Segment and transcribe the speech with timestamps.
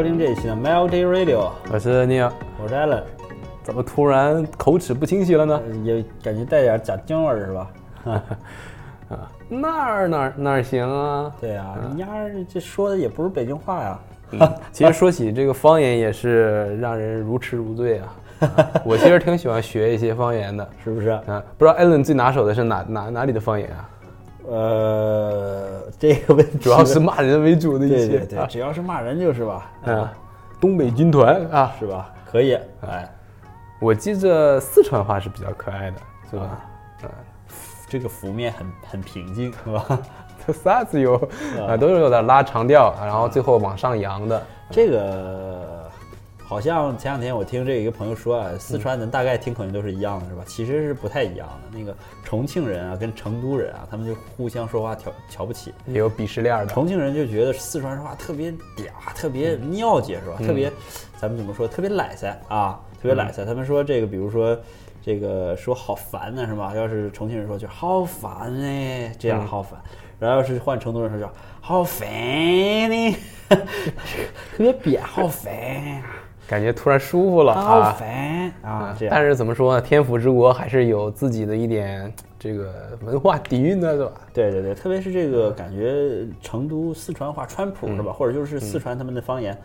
[0.00, 3.02] 迎收听这一期的 Melody Radio，我是尼尔，我是 Allen，
[3.62, 5.62] 怎么突然口齿不清晰了呢？
[5.84, 7.70] 也感觉带点假京味儿是吧？
[9.10, 11.30] 啊，那儿哪儿哪儿行啊？
[11.38, 12.06] 对啊，你丫
[12.48, 13.98] 这说的也不是北京话呀。
[14.72, 18.14] 其实说起这个方言，也是让人如痴如醉啊。
[18.86, 21.10] 我其实挺喜欢学一些方言的，是不是？
[21.10, 23.86] 啊，不知道 Allen 最拿手的是哪哪哪里的方言啊？
[24.48, 29.70] 呃，这个问题主要是骂人为主的一些，对对对，只要是骂人就是吧？
[29.84, 30.12] 啊，
[30.60, 32.12] 东北军团啊，是吧？
[32.30, 33.08] 可以，哎，
[33.80, 35.96] 我记着四川话是比较可爱的，
[36.30, 36.42] 是吧？
[37.02, 37.08] 啊，
[37.88, 39.98] 这个浮面很很平静，是吧？
[40.46, 41.16] 这啥子有
[41.68, 41.76] 啊？
[41.76, 44.42] 都是有点拉长调，然后最后往上扬的。
[44.70, 45.79] 这个
[46.50, 50.42] 好像前两天我听这一个朋友说啊，四川人大概听口音都是一样的，是吧？
[50.44, 51.78] 其实是不太一样的。
[51.78, 56.66] 那个重庆人啊，跟成都人啊，他们就互相说话瞧瞧不起，也有鄙视链的。
[56.66, 60.38] 重庆人就觉得四川说话特别嗲，特别尿结，是吧？
[60.38, 60.72] 特别，
[61.20, 61.68] 咱们怎么说？
[61.68, 63.44] 特别懒散啊，特别懒塞。
[63.44, 64.58] 他们说这个，比如说
[65.00, 66.74] 这个说好烦呢，是吧？
[66.74, 69.80] 要是重庆人说就好烦呢，这样好烦。
[70.18, 72.08] 然后要是换成都人说就好烦
[72.90, 73.16] 呢，
[73.48, 76.02] 特别扁，好烦，
[76.50, 78.96] 感觉突然舒服了啊，好烦啊！
[78.98, 79.80] 这样，但是怎么说呢？
[79.80, 84.10] 天府之国还是有自己的一点这个文化底蕴的，是吧？
[84.34, 88.12] 对对对，特别是这个感觉成都四川话川普是吧？
[88.12, 89.56] 或者就是四川他们的方言，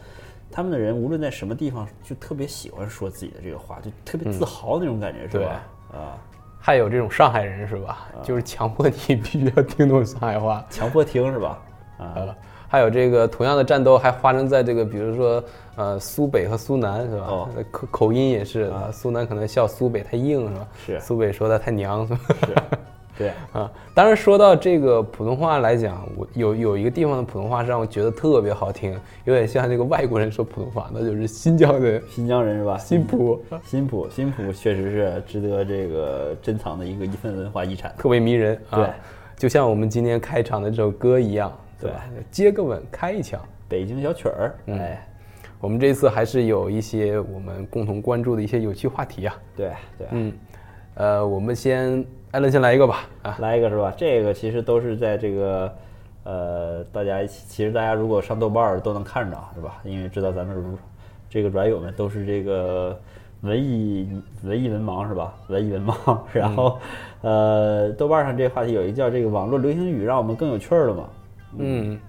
[0.51, 5.63] 他们的人无论在什么地方，就特别喜欢说自己的这个话，就特别自豪那种感觉，是吧？
[5.91, 6.13] 啊。
[6.59, 8.07] 还有这种上海人是吧？
[8.21, 11.59] 就是强迫你必须要听懂上海话， 强迫听是吧？
[11.97, 12.35] 啊，
[12.75, 15.41] 还有这个同样的战斗还发生在这个，比如说
[15.77, 17.25] 呃苏北和苏南是吧？
[17.29, 20.67] 哦，口口音也是啊，苏南可能笑苏北太硬是吧？
[20.85, 22.19] 是，苏北说的太娘是吧？
[22.47, 22.77] 是。
[23.17, 32.77] 对 啊，当然说到这个普通话来讲，我有有一个地方的普通话是让我觉得特别好听，有点像这个外国人说普通话，那就是新疆人，新疆人是吧？
[32.77, 38.59] 新普，新普，新普确实是值得这个珍藏的一个一份文化遗产，特别迷人。
[38.69, 38.85] 对，
[39.37, 41.49] 就像我们今天开场的这首歌一样，
[41.79, 42.05] 对吧？
[42.31, 44.55] 接个吻，开一枪，北京小曲儿。
[44.67, 45.07] 哎，
[45.59, 49.35] 我们这次还是有一些我们共同关注的一些有趣话题啊。
[49.55, 50.33] 对对，嗯，
[50.95, 52.05] 呃，我们先。
[52.31, 53.93] 艾伦先来一个吧，啊，来一个是吧？
[53.95, 55.73] 这个其实都是在这个，
[56.25, 59.77] 呃，大家其实大家如果上豆瓣儿都能看着，是吧？
[59.85, 60.77] 因为知道咱们如
[61.29, 62.99] 这个软友们都是这个
[63.39, 65.33] 文艺文艺文盲，是吧？
[65.47, 66.17] 文艺文盲。
[66.33, 66.77] 然后，
[67.21, 71.07] 呃，豆瓣上这个话题有一个叫这个网络流行语，让我们更有趣儿了嘛？
[71.57, 71.99] 嗯，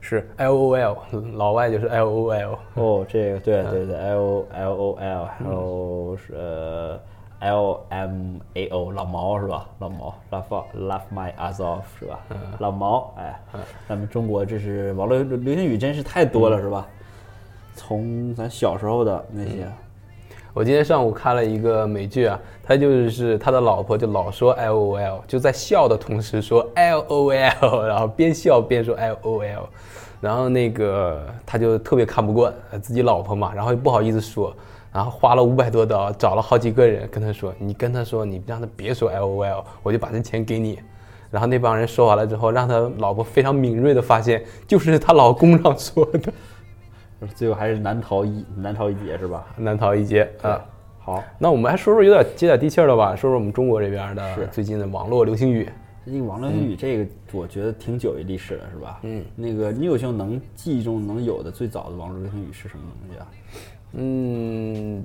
[0.00, 0.96] 是 L O L，
[1.34, 2.58] 老外就是 L O L。
[2.74, 7.00] 哦，这个对对对，L L O L，还有是呃。
[7.38, 9.68] L M A O 老毛是吧？
[9.78, 12.18] 老毛，laugh laugh my ass off 是吧？
[12.58, 13.38] 老毛，哎，
[13.86, 16.88] 咱们中国这是网络流行语真是太多了是吧？
[17.74, 19.70] 从咱小时候的那些，
[20.56, 29.68] 我今天上午看了一个美剧啊，他就是他的老婆就老说 L O L，就在笑的同时说 L O L， 然后边笑边说 L O L，
[30.18, 32.50] 然后那个他就特别看不惯
[32.80, 34.50] 自己老婆嘛，然后又不好意思说。
[34.94, 40.78] 然后花了五百多刀，找了好几个人跟他说：“你跟他说，你让他别说 L O L，我就把这钱给你。”
[41.30, 46.32] 然后那帮人说完了之后，让他老婆非常敏锐的发现，就是他老公让说的。
[47.34, 49.46] 最后还是难逃一难逃一劫，是吧？
[49.56, 50.60] 难逃一劫啊！
[50.98, 55.68] 好，那我们还说说有点接点地气儿的吧，说说我们中国这边的最近的网络流行语。
[56.04, 58.98] 最近网络流行语，这个我觉得挺久一历史了，是吧？
[59.02, 59.24] 嗯。
[59.34, 63.26] 那个你有幸能记忆中能有的最早的网络流行语是什么东西啊？
[63.92, 65.04] 嗯，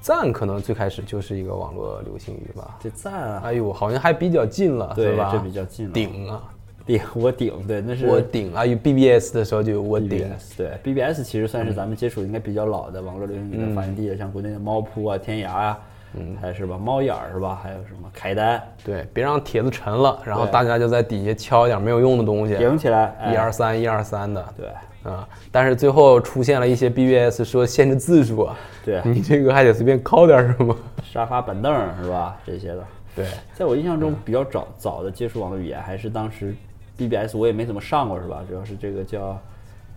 [0.00, 2.78] 赞可能最开始就是一个网络流行语吧。
[2.80, 5.30] 这赞啊，哎呦，好像还比较近了，对吧？
[5.32, 5.92] 这比较近了。
[5.92, 6.42] 顶啊，
[6.86, 8.64] 顶 我顶，对，那是我顶啊。
[8.64, 15.78] 有 BBS 的时候就有我顶，对，BBS 其实算是咱们接触应该比较老的网络流行语的发源地了，像国内的猫扑啊、天涯啊，
[16.14, 17.58] 嗯，还是吧，猫眼儿是吧？
[17.62, 18.62] 还有什么凯丹？
[18.84, 24.66] 对，别让帖子沉了，然后大家就在底下敲一点没有用的东西，顶起来，一二三，一二三的，对。
[25.04, 25.28] 啊！
[25.52, 28.48] 但是最后出现了一些 BBS 说限制字数，
[28.82, 31.70] 对你这个还得随便拷点什么，沙发板凳
[32.02, 32.40] 是吧？
[32.46, 32.82] 这些的。
[33.14, 36.54] 对，在我印象中比较早早的接触网络语言还是当时
[36.98, 38.44] BBS，我也没怎么上过是吧？
[38.48, 39.40] 主要是这个叫，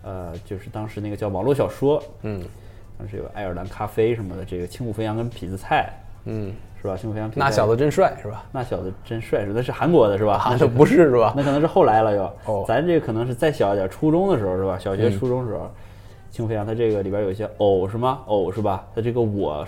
[0.02, 2.42] 呃，就是当时那个叫网络小说，嗯，
[2.98, 5.92] 当时有爱尔兰咖啡什么的，这个轻舞飞扬跟痞子蔡，
[6.24, 6.52] 嗯。
[6.80, 6.96] 是吧？
[6.96, 8.44] 青木飞扬，那小子真帅，是吧？
[8.52, 10.56] 那小子真帅，是那是韩国的，是吧？
[10.60, 11.34] 那不是，是吧？
[11.36, 12.22] 那可能是后来了又。
[12.44, 14.78] 哦，咱这个可能是再小一点，初中的时候，是吧？
[14.78, 15.68] 小学、初中时候，
[16.30, 18.20] 幸福飞扬他这个里边有一些偶是吗？
[18.26, 18.86] 偶是吧？
[18.94, 19.66] 他这个我，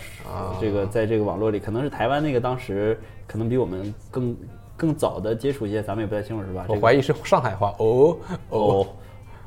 [0.60, 4.36] 这个在这个网络里，可能是台湾那个当时可能比我们更
[4.80, 6.64] 更早的接触一些，咱们也不太清楚，是吧？
[6.70, 8.16] 我怀疑是上海话，哦
[8.48, 8.86] 哦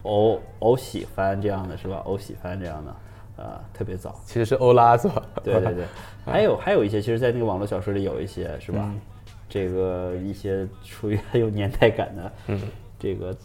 [0.03, 2.03] 哦哦喜欢这样的是吧？
[2.05, 2.95] 哦喜欢这样的，
[3.37, 4.13] 呃，特别早。
[4.27, 5.23] 其实是欧拉是吧？
[5.43, 5.85] 对对对，
[6.23, 8.93] 还有还有一些，其实，在那个网络小说里有一些是吧？
[9.49, 12.61] 这个一些属于很有年代感的，嗯，
[12.99, 13.35] 这个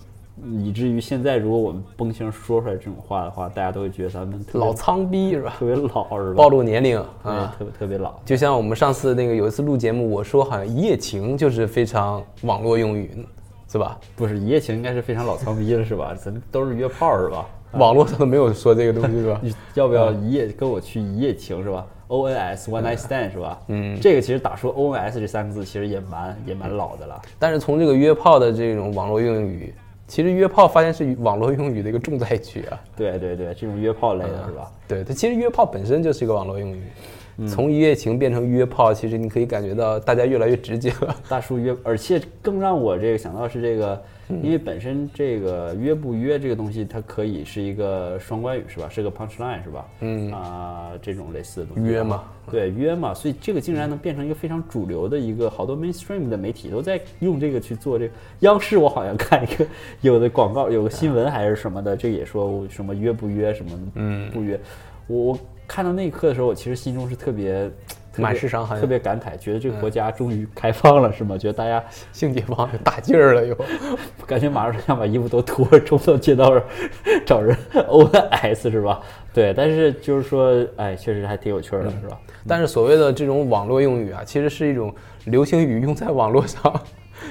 [0.60, 5.54] 以至于现在，如果我们崩星说出来这种话的话，大家都会觉得咱们老苍逼是吧？
[5.58, 6.34] 特别老是吧？
[6.36, 7.54] 暴露年龄对，啊！
[7.58, 8.14] 特别特别老。
[8.24, 13.26] 就像我们上次那个有一次录节目，我说好像一夜情就是非常网络用语，
[13.70, 13.98] 是吧？
[14.16, 16.14] 不是一夜情，应该是非常老苍逼了是吧？
[16.14, 17.46] 咱都是约炮是吧？
[17.72, 19.38] 网络上都没有说这个东西是吧？
[19.44, 23.60] 你要不要一夜跟我去一夜情是吧？O N S One Night Stand 是吧？
[23.66, 27.20] 嗯，这个其实打出 O N S 这三个字，其实也蛮也蛮老的了。
[27.38, 29.74] 但是从这个约炮的这种网络用语，
[30.08, 32.80] 其实约炮发现是网络用语的一个重灾区啊。
[32.96, 34.72] 对对对，这种约炮类的是吧？
[34.88, 36.82] 对，它其实约炮本身就是一个网络用语，
[37.46, 41.14] 从一夜情变成约炮，其实你可以感觉到大家越来越直接了。
[41.28, 48.88] 大叔约，而且更让我这个想到是这个，嗯因为本身这个约不约这个东西，它可以是一个双关语是吧？
[48.88, 49.86] 是个 punch line 是吧？
[50.00, 51.88] 嗯啊，这种类似的东西。
[51.88, 58.14] 约嘛，对约嘛，所以这个竟然能变成一个非常主流的一个，好多 mainstream 的媒体都在用这个去做这个。
[58.40, 59.64] 央视我好像看一个
[60.00, 64.58] 有的广告，有个新闻还是什么的，这也说什么约不约什么嗯不约。
[65.06, 65.38] 我我
[65.68, 67.70] 看到那一刻的时候，我其实心中是特别
[68.16, 71.38] 满是伤痕特别感慨，觉得这个国家终于开放了，是吗？
[71.38, 73.56] 觉得大家性解放打劲儿了又。
[74.26, 76.62] 感觉马上想把衣服都脱了，冲到街道上
[77.24, 77.56] 找人
[77.86, 79.00] O N S 是吧？
[79.32, 82.18] 对，但是就是说，哎，确实还挺有趣的，是吧？
[82.46, 84.92] 但是所谓的这种网络用语啊，其实是一种
[85.26, 86.80] 流行语，用在网络上。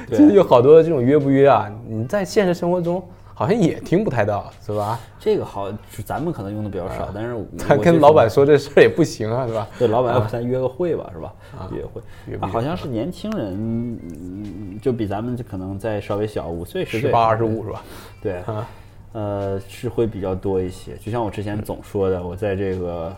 [0.10, 3.04] 其实有好多这种约不约啊，你在现实生活中
[3.38, 5.00] 好像也听不太到，是吧？
[5.19, 9.68] 这个好，是咱们可能用的比较少，但是我 他跟老板说这事儿也不行啊，是吧？
[9.78, 11.31] 对老板，要不咱约个会吧，是吧？
[11.72, 17.84] 约 会约不约啊好像是年轻人，嗯就比咱们就可能再稍微小五岁、十岁、十八、二十五是吧？
[18.24, 18.68] 对，啊，
[19.13, 20.95] 呃，是会比较多一些。
[20.98, 23.16] 就像我之前总说的，我在这个，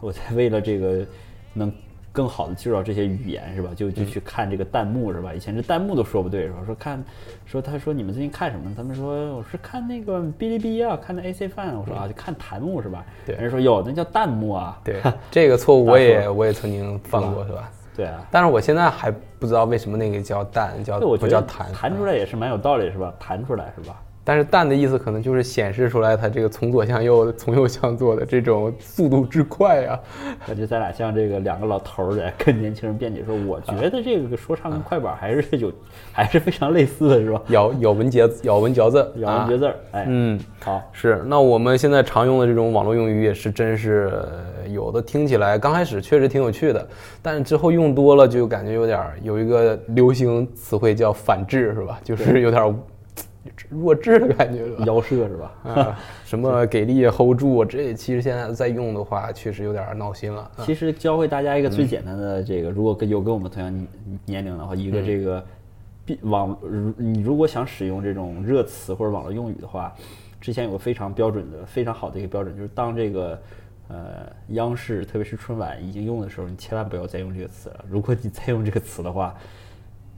[0.00, 1.04] 我在为了这个
[1.52, 1.72] 能
[2.16, 5.34] 更好的介绍这些语言是吧，就就去看这个弹幕是吧？
[5.34, 6.60] 以前这弹幕都说不对是吧？
[6.64, 7.04] 说看，
[7.44, 8.72] 说他说你们最近看什么？
[8.74, 11.78] 他们说我是看那个哔哩哔哩啊，看的 AC Fan。
[11.78, 13.04] 我说啊，就看弹幕是吧？
[13.26, 14.80] 对人家说哟，那叫弹幕啊。
[14.82, 17.70] 对，这个错误我也我也曾经犯过，是吧？
[17.94, 18.26] 对啊。
[18.30, 21.70] 但是我现在还不知道为什么那个叫弹，叫不叫弹。
[21.74, 23.12] 弹出来也是蛮有道理是吧？
[23.18, 24.00] 弹出来是吧？
[24.26, 29.96] 但是蛋的意思可能就是显示出来它这个从左向右、从右向左的这种速度之快啊。
[30.44, 35.72] 感觉咱俩像这个两个老头儿在跟年轻人辩解说，我觉得这个说唱跟快板还是有，
[36.10, 37.40] 还是非常类似的是吧？
[37.50, 41.22] 咬咬文嚼咬文嚼字，啊咬文嚼字儿，哎，嗯，好，是。
[41.26, 46.84] 那我们现在常用的这种网络用语也是真是呃有的听起来刚开始确实挺有趣的，
[47.22, 52.00] 但是之后用多了就感觉有点儿有一个流行词汇叫反智是吧？
[52.02, 52.74] 就是有点儿
[53.68, 54.84] 弱智的感觉是吧？
[54.84, 55.54] 腰射是吧？
[55.64, 60.42] 啊，什么给力 hold 住，这其实现在再用的话，确实有点儿闹心了。
[60.56, 63.88] 啊其实教会大家一个最简单的这个，如果跟有跟我们同样年
[64.24, 65.44] 年龄的话，一个这个
[66.04, 69.92] 必网，如你如果想使用这种热词或者网络用语的话，
[70.40, 73.40] 之前有个非常标准的、非常好的一个标准，就是当这个
[73.88, 77.84] 呃央视特别是春晚已经用的时候，你千万不要再用这个词了。
[77.88, 79.34] 如果你再用这个词的话，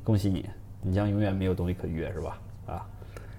[0.05, 0.47] 恭喜你，
[0.83, 2.39] 你将永远没有东西可约，是吧？
[2.67, 2.87] 啊，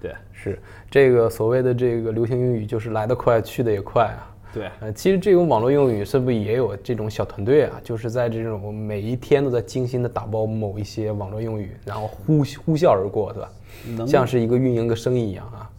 [0.00, 0.58] 对是
[0.90, 4.26] 这个所谓的这个流行英语，就是来得快，去得也快啊。
[4.52, 7.80] 对，呃，其实这种网络用语是不是也有这种小团队啊？
[7.84, 13.52] 就是在这种每一天都在精心的打包某一些网络用语，然后呼呼啸而过，对吧？
[13.96, 15.70] 能像是一个运营个生意一样啊。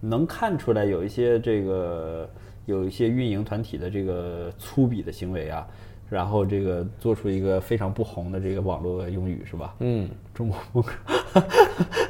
[0.00, 2.30] 能看出来有一些这个
[2.66, 5.66] 有一些运营团体的这个粗鄙的行为啊，
[6.10, 9.74] 然后这个做出一个非常不红的这个网络用语是吧？
[9.78, 10.84] 嗯，中国梦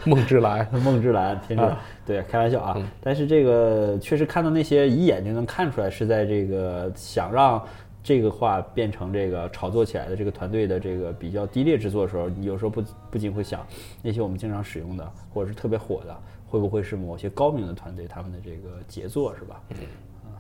[0.07, 2.91] 梦之蓝，梦之蓝，天之蓝，对，开玩笑啊。
[3.03, 7.63] 但是这个确实看到那些一眼就能看出来是在这个想让
[8.03, 13.65] 这个话变成这个炒作起来的这个团队的这个比较低劣之作的时候，你有时候不不仅会想，
[14.01, 16.17] 那些我们经常使用的或者是特别火的，
[16.47, 19.61] 会不会是某些高明的团队他们的这个杰作是吧？
[19.69, 19.77] 啊，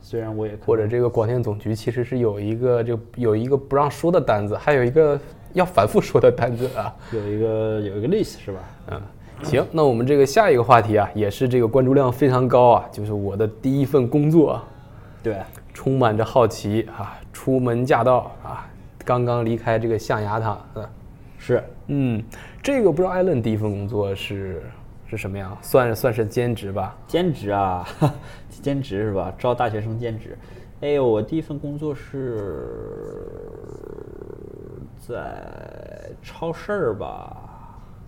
[0.01, 5.19] 虽然我也可或者这个广电总局其实是有一个就有一个不让说的单子，还有一个
[5.53, 6.95] 要反复说的单子啊。
[7.13, 8.59] 有一个有一个 list 是吧？
[8.91, 9.03] 嗯，
[9.43, 14.65] 行，那我们这个下一个话题啊，也是这个关注量非常高啊，就是我的第一份工作啊，
[15.23, 15.37] 对，
[15.73, 18.67] 充满着好奇啊，出门驾到啊，
[19.05, 20.85] 刚刚离开这个象牙塔，嗯
[21.39, 22.23] 是嗯，
[22.63, 24.63] 这个不知道艾伦第一份工作是
[25.07, 25.57] 是什么样？
[25.63, 26.95] 算算是兼职吧？
[27.07, 27.89] 兼职啊，
[28.51, 29.33] 兼职是吧？
[29.39, 30.37] 招大学生兼职。
[30.81, 32.67] 哎呦，我第一份工作是
[34.99, 37.37] 在超市儿吧？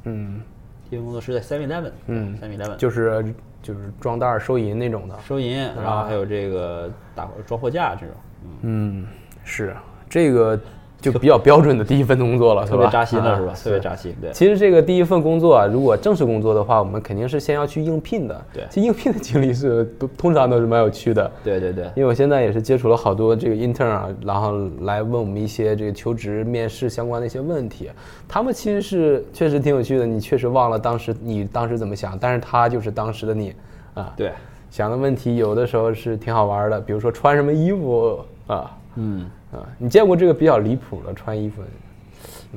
[0.04, 0.42] 嗯，
[0.88, 8.16] 第一份工作是在 Seven Eleven，嗯，Seven Eleven 就是就是装袋儿收银那种的，收银，然后还有这个打装货架这种，
[8.62, 9.06] 嗯，
[9.44, 9.76] 是
[10.08, 10.58] 这个。
[11.02, 13.52] 就比较标准的第一份工作了， 特别扎心了，是吧？
[13.54, 14.14] 特别扎心。
[14.20, 18.44] 对，其实这个第一份工作啊，如果正式工作的话，我们肯定是先要去应聘的。
[18.54, 21.30] 对，其实应聘的经历是都通常都是蛮有趣的。
[21.42, 27.90] 对对对，因为我现在也是接触了好多这个 intern 啊，然后来问我们一些这个求职面试相关的一些问题，
[28.28, 30.06] 他们其实是确实挺有趣的。
[30.06, 33.52] 你确实忘了当时你当时怎么想，但是他就是当时的你
[33.94, 34.12] 啊。
[34.16, 34.30] 对，
[34.70, 38.70] 想的问题有的时候是挺好玩的，比如说穿什么衣服啊。
[38.94, 39.26] 嗯。
[39.52, 41.62] 啊，你见过这个比较离谱的穿衣服？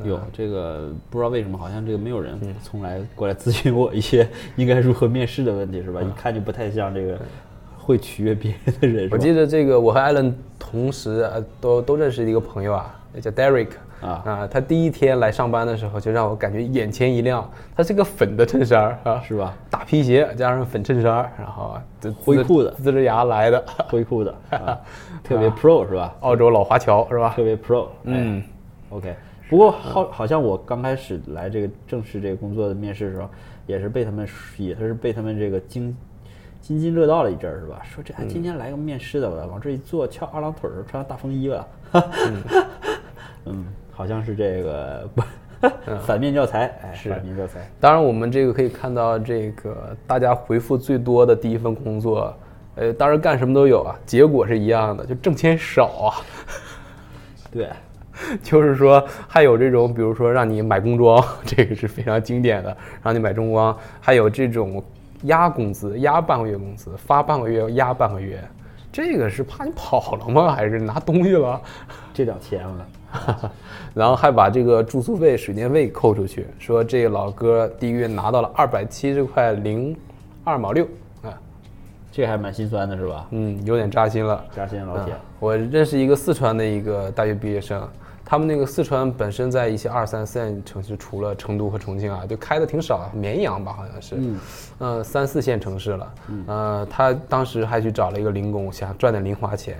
[0.03, 6.01] 有这个不知道为什么，好像这个没有人从来过来咨询我一些 应该如何面试的问题，是吧？
[6.01, 7.17] 一看就不太像这个
[7.77, 9.09] 会取悦别人的人。
[9.09, 11.25] 我记得这个，我和艾伦同时
[11.61, 13.69] 都都认识一个朋友啊，叫 Derek
[14.05, 19.53] 啊啊，他第一天来上班的时候就让我感觉眼前一亮，他是个粉的衬衫啊，是吧？
[19.69, 21.77] 大皮鞋加上粉衬衫，然后
[22.23, 24.33] 灰裤子，呲着牙来的灰裤子。
[25.23, 26.13] 特别 pro 是吧？
[26.19, 27.33] 澳洲老华侨是吧？
[27.35, 28.43] 特别 pro，嗯
[28.89, 29.15] ，OK。
[29.49, 33.29] 不过好，好像我刚开始来这个正式这个工作的面试的时候，
[33.67, 35.95] 也是被他们也是被他们这个津
[36.61, 37.81] 津津乐道了一阵儿是吧？
[37.83, 41.67] 说这今天来个面试的，往这一坐，翘二郎腿儿，穿大风衣吧。
[43.45, 45.09] 嗯， 好像是这个
[46.05, 47.67] 反面教材，哎，反面教材。
[47.79, 52.35] 当然，我们这个可以看到，这个大家回复最多的第一份工作。
[52.75, 56.19] 呃，当然干什么都有啊，结果是一样的，就挣钱少啊。
[57.49, 57.69] 对，
[58.43, 64.83] 就是说还有这种，比如说让你买工装， 这个是非常经典的，让你买中装，还有这种
[65.21, 68.43] 压工资，压半个月工资，发半个月压半个月，
[68.91, 70.53] 这个是怕你跑了吗？
[70.53, 71.61] 还是拿东西了？
[72.13, 72.85] 这两千了，
[73.93, 79.95] 然后还把这个住宿费、水电费扣出去，说这个老哥第一个月拿到了二百七十块零
[80.43, 80.87] 二毛六。
[82.11, 83.27] 这还蛮心酸的，是吧？
[83.31, 84.41] 嗯，有点扎心了。
[84.55, 85.13] 扎心，老铁。
[85.37, 87.85] 我认识一个四川的一个大学毕业生，
[88.23, 93.11] 他们那个四川本身在一些二三线城市，除了成都和重庆啊，就开的挺少。
[93.13, 94.15] 绵阳吧，好像是。
[94.17, 94.39] 嗯。
[94.77, 96.13] 呃，三四线城市了。
[96.29, 96.43] 嗯。
[96.47, 99.75] 呃，他当时还去找了一个零工，想赚点零花钱，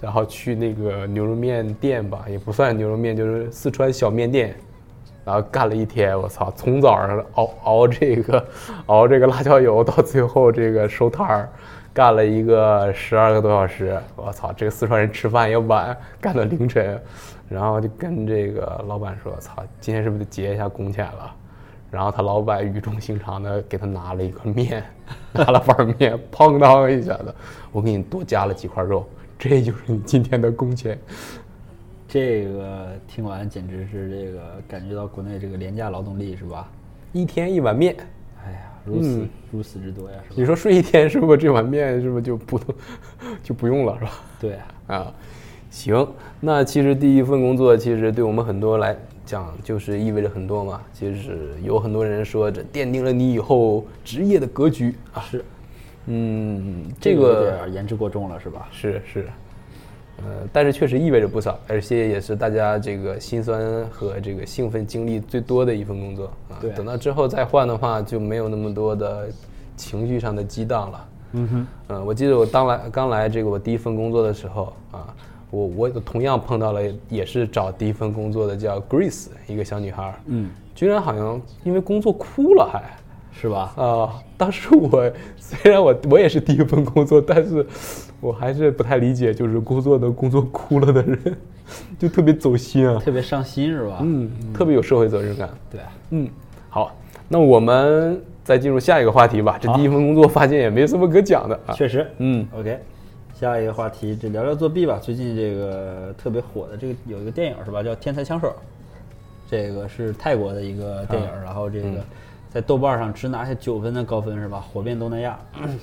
[0.00, 4.54] 然后去那个牛肉面店吧，也不算牛肉面，就是四川小面店，
[5.24, 6.18] 然后干了一天。
[6.18, 8.46] 我操，从早上熬熬这个，
[8.86, 11.48] 熬这个辣椒油，到最后这个收摊儿。
[11.94, 17.00] 干了一个十二个多小时，我操，这个四川人吃饭也晚，干到凌晨，
[17.48, 21.34] 然后就跟这个老板说：“操，今天是不是得结一下工钱了？”
[21.90, 24.84] 然后他老板语重心长的给他拿了一个面，
[25.32, 27.34] 拿了碗面， 砰当一下子，
[27.72, 30.98] 我给你多加了几块肉，这就是你今天的工钱。
[32.08, 36.70] 这个听完简直是这个感觉到国内这个廉价劳动力是吧？
[37.12, 37.96] 一天一碗面。
[38.44, 40.16] 哎呀如此如此之多呀！
[40.36, 42.60] 你说睡一天是不是这碗面是不是就不
[43.42, 44.12] 就不用了是吧？
[44.40, 45.12] 对啊，
[45.70, 46.06] 行，
[46.38, 50.80] 那其实第一份工作其实对我们很多来讲就是意味着很多嘛。
[50.92, 55.20] 其实有很多人说这奠定了你以后职业的格局啊。
[55.22, 55.44] 是，
[56.06, 58.68] 嗯，这个言之过重了是吧？
[58.70, 59.26] 是是。
[60.18, 66.56] 呃，但是确实意味着不少，而且也是大家这个心酸和这个兴奋经历最多的一份工作啊。
[66.58, 69.28] 对，等到之后再换的话，就没有那么多的
[69.76, 71.08] 情绪上的激荡了。
[71.32, 75.14] 嗯哼，嗯，我记得我当来刚来这个我第一份工作的时候啊，
[75.50, 82.82] 我我同样碰到了也是找第一份工作的叫 Grace 一个小女孩，嗯，居然好像因为工作哭了还。
[83.40, 83.72] 是吧？
[83.76, 87.64] 啊，当时我虽然我我也是第一份工作，但是
[88.20, 91.36] 我还是不太理解，就是工作的工作哭了的人，
[91.98, 93.98] 就特别走心啊，特别伤心是吧？
[94.02, 95.50] 嗯，特别有社会责任感。
[95.70, 96.28] 对，嗯，
[96.70, 96.96] 好，
[97.28, 99.58] 那我们再进入下一个话题吧。
[99.60, 101.74] 这第一份工作发现也没什么可讲的啊。
[101.74, 102.78] 确实，嗯，OK，
[103.34, 104.98] 下一个话题，这聊聊作弊吧。
[104.98, 107.82] 最近这个特别火的这个有一个电影是吧？
[107.82, 108.48] 叫《天才枪手》，
[109.48, 112.02] 这个是泰国的一个电影，然后这个。
[112.56, 114.64] 在豆瓣上只拿下九分的高分是吧？
[114.72, 115.38] 火遍东南亚，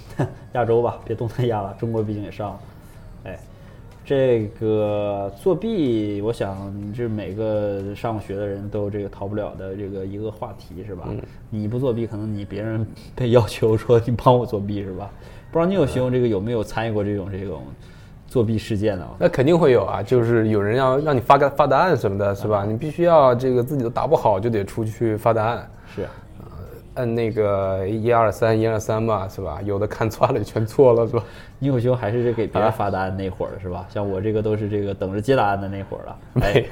[0.54, 2.60] 亚洲吧，别东南亚了，中国毕竟也上了。
[3.26, 3.40] 哎，
[4.04, 11.08] 这个作弊，我想这每个上过学的人都这个逃不了的这个一个话题是吧？
[11.52, 12.84] 你不作弊，可能你别人
[13.16, 15.12] 被要求说你帮我作弊是吧？
[15.52, 17.62] 不知道你有兄这个有没有参与过这种这种
[18.28, 19.08] 作弊事件呢？
[19.20, 22.66] 那肯定会有啊，就是有人要让你发个发答案什么的，是吧？
[22.68, 25.70] 你必须要这个自己都答不好，就得出去发答案。
[25.96, 26.08] 是。
[26.96, 29.60] 摁那个一二三一二三吧，是吧？
[29.64, 31.24] 有的看错了，全错了，是吧？
[31.60, 33.86] 你有兄还是这给别啊人发答案那会儿的是吧？
[33.90, 36.18] 像我这个都是这个等着接答案的那会儿了。
[36.42, 36.64] 哎，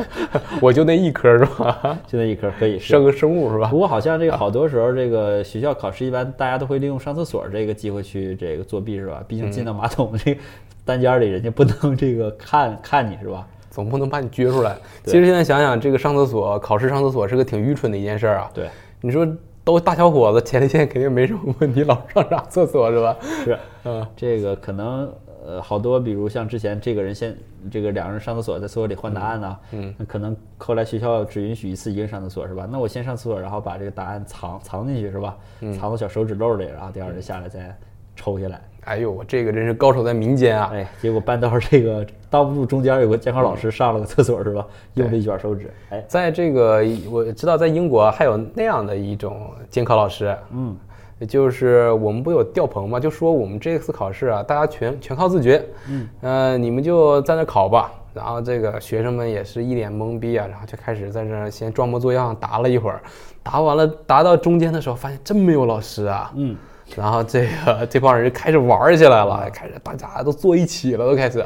[0.62, 1.98] 我就那一科是吧？
[2.06, 3.78] 就那一科可以是生个生物是吧不？
[3.78, 9.22] 过好像这个好多时候，这个学校考试一般大家都会利用上厕所这个机会去这个作弊是吧？
[9.28, 10.40] 毕竟进到马桶这个
[10.84, 13.46] 单间里，人家不能这个看 看你是吧？
[13.68, 14.74] 总不能把你撅出来。
[15.04, 18.50] 其实现在想想，这个上厕所考试上厕所是个挺愚蠢的一件事儿啊。
[18.54, 18.70] 对，
[19.02, 19.26] 你说
[19.66, 23.16] 都大小伙子，前列腺肯定没什么问题，老上啥厕所是吧？
[23.20, 25.12] 是嗯，这个可能
[25.44, 27.36] 呃好多，比如像之前这个人先
[27.68, 32.68] 这个两个人上厕所，在厕所里换答案呢，嗯，那可能后来学校只允许一次一个人上厕所是吧？
[32.70, 35.36] 那我先上厕所，然后把这个答案藏藏进去是吧？
[35.76, 37.76] 藏到小手指漏里，然后第二人下来再
[38.14, 38.62] 抽下来。
[38.84, 40.70] 哎呦，我这个真是高手在民间啊！
[40.72, 44.66] 哎，结果搬到这个当不住中间有个监考老师上了个厕所是吧？
[44.94, 50.76] 用了一卷手指，哎，在这个我知道，在英国还有那样的一种监考老师，嗯，
[51.26, 53.00] 就是我们不有吊棚吗？
[53.00, 57.90] 就说我们这次考试啊，大家全全靠自觉，嗯，呃，你们就在那考吧。
[58.12, 63.02] 然后这个学生们也是一脸懵逼啊，然后就开始在这儿先装模作样答了一会儿，
[63.42, 66.56] 答完了，答到中间的时候发现真没有老师啊，嗯，
[66.96, 71.44] 然后这个这帮人就开始玩起来了，开始大家都坐一起了，都开始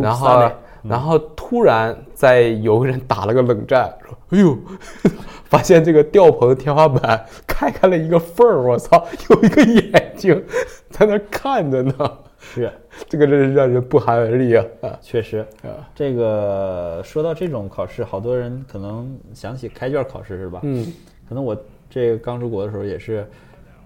[0.00, 4.58] 然后 study 然后突然在有个人打了个冷战，说：“哎呦，
[5.44, 10.44] 发现这个吊棚天花板开开了一个缝儿，我操，有一个眼睛
[10.90, 11.94] 在那看着呢，
[12.38, 12.70] 是。
[13.08, 14.64] 这个真是让人不寒而栗啊！
[14.82, 15.46] 啊确实，
[15.94, 20.60] 这个说到这种考试，好多人可能想起开卷考试是吧？
[20.62, 20.92] 嗯，
[21.26, 21.56] 可能我
[21.88, 23.26] 这个刚出国的时候也是，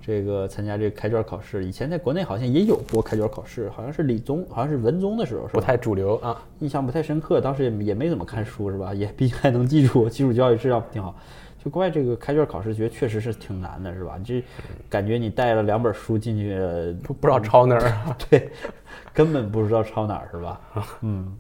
[0.06, 1.64] 这个参加这个开卷考试。
[1.64, 5.50] 以前在国内好像也有过开卷考试，好像是理综，好像是文综的时候，是吧？
[5.54, 6.40] 不太主流啊。
[6.60, 8.94] 印象不太深刻，当时也也没怎么看书是吧？
[8.94, 11.16] 也毕竟还能记住，基础教育质量挺好。
[11.64, 14.16] 就国外这个开卷考试，觉得确实是挺难的，是吧？
[14.25, 14.40] 这
[14.88, 16.56] 感觉你带了两本书进去，
[17.02, 18.16] 不不知道抄哪儿啊。
[18.30, 18.48] 对，
[19.12, 20.61] 根本不知道抄哪儿是吧？
[21.02, 21.37] 嗯，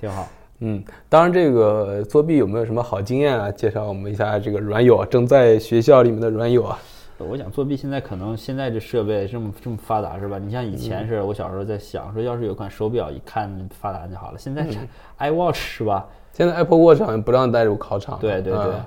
[0.00, 0.26] 挺好。
[0.58, 3.52] 嗯，当然，这个作弊有没有什么好经验啊？
[3.52, 6.76] 介绍我们一下这个软友啊，正在学校里面的软友啊。
[7.18, 10.38] 我想作弊，现在可能现在这设备这么这么发达是吧？
[10.38, 14.38] 你像以前是，我小时候在想说，要是有款手表，一看发达就好了。
[14.38, 14.78] 现在是
[15.18, 16.06] iWatch 是吧？
[16.32, 18.18] 现在 Apple Watch 好像不让带入考场。
[18.18, 18.84] 对对对嗯，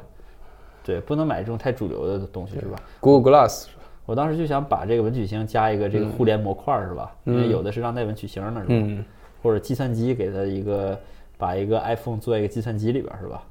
[0.84, 3.68] 对，不能买这种太主流的东西是吧？Google Glass
[4.06, 7.16] 我当时就想把这个文曲星加一个这个互联模块儿是吧？
[7.24, 8.68] 因为有的是让带文曲星的是吧？
[8.68, 9.06] 嗯，
[9.42, 11.00] 或者计算机给它一个，
[11.38, 13.44] 把一个 iPhone 做一个计算机里边儿是吧？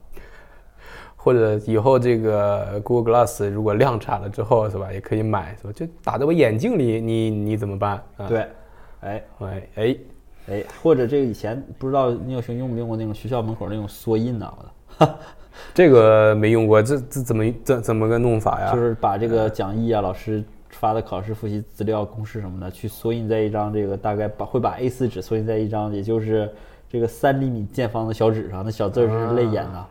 [1.26, 5.72] 或者以后这个 Google Glass 如果量产了之后是吧，也可以买是吧？
[5.74, 8.00] 就打在我眼镜里，你你怎么办？
[8.16, 8.46] 啊，对，
[9.00, 9.96] 哎哎哎，
[10.50, 14.62] 哎，或者这个以前不知道你有兄用没用过那种学校门口那种缩印呐、我
[15.04, 15.18] 的。
[15.74, 18.72] 这个没用过，这这怎么怎怎么个弄法呀？
[18.72, 26.48] 就是把这个讲义啊、老师发的考试复习资料、公式什么的，去缩印在一张这个大概把会把 A4 纸缩印在一张，也就是
[26.88, 29.84] 这个三厘米见方的小纸上，那小字儿是泪眼呐，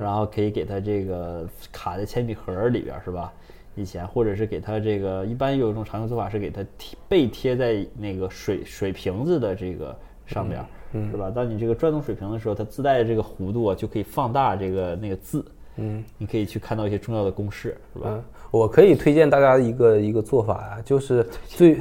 [0.00, 3.32] 然后可以给它这个卡在铅笔盒里边儿，是吧？
[3.74, 10.66] 以前或者是给它这个，一般有一种常用做法是给它贴背贴在那个水水瓶子的这个上边儿，
[11.10, 11.30] 是吧？
[11.30, 15.42] 当你这个转动水瓶的时候，它自带的这个弧度啊，就可以放大这个那个字，
[15.76, 18.10] 嗯，你可以去看到一些重要的公式，是吧？
[18.10, 21.80] 嗯，我可以推荐大家一个一个做法啊，就是最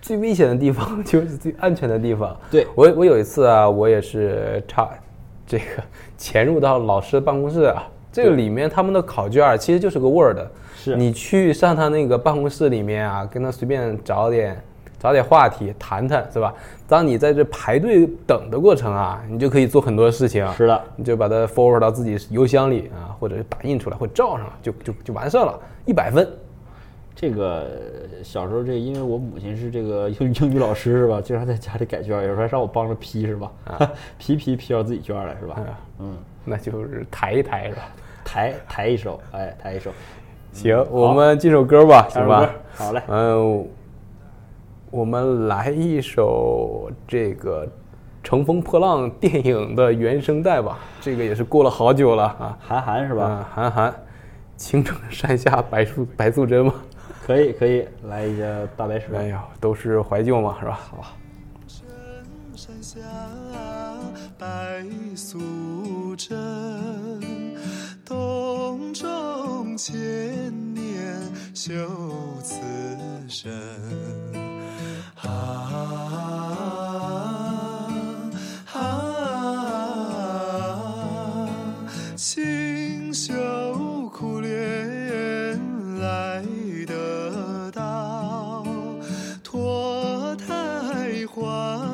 [0.00, 2.34] 最危险的地方 就是最安全的地方。
[2.50, 4.88] 对我我有一次啊，我也是差
[5.52, 5.64] 这个
[6.16, 10.38] 潜入到老师的办公室啊，这个里面他们的考卷儿其实就是个 Word，
[10.74, 14.58] 是你去上他那个办公室里面啊，跟他随便找点
[14.98, 16.54] 找点话题谈谈，是吧？
[16.88, 20.50] 当你在这排队等的过程啊，你就可以做很多事情。
[20.54, 26.26] 是的，你就把它 forward 到自己邮箱里啊，或者是打印出来，或者照上，就就就完事儿了，一百分。
[27.22, 27.68] 这个
[28.24, 31.20] 小时候，这因为我母亲是这个英英语老师是吧？
[31.20, 33.52] 经常在家里改卷儿，有时候还让我帮着批是吧？
[34.18, 35.56] 批批批到自己卷儿来是吧？
[36.00, 37.82] 嗯，那就是抬一抬是吧？
[38.24, 39.92] 抬抬一首，哎，抬一首，
[40.50, 42.50] 行，我们进首歌吧，行吧？
[42.74, 43.68] 好嘞，嗯，
[44.90, 47.64] 我们来一首这个
[48.24, 50.76] 《乘风破浪》电影的原声带吧。
[51.00, 53.28] 这个也是过了好久了啊，韩寒是吧？
[53.28, 53.48] 是吧？
[53.54, 53.94] 韩寒，
[54.56, 56.74] 青城山下白素白素贞嘛。
[57.24, 59.06] 可以可以，来一个大白蛇。
[59.16, 60.80] 哎呀，都是怀旧嘛，是吧？
[60.90, 61.16] 好吧。
[62.54, 62.98] 山下
[64.38, 64.84] 白
[65.16, 66.36] 素贞，
[68.04, 69.94] 洞中千
[70.74, 71.16] 年
[71.54, 71.72] 修
[72.42, 72.60] 此
[73.28, 73.52] 身。
[75.22, 75.28] 啊
[78.74, 78.78] 啊！
[82.16, 82.44] 清
[91.42, 91.91] 光